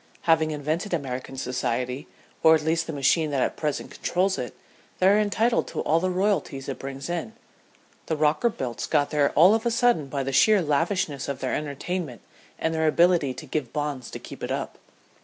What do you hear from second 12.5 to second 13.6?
and their ability to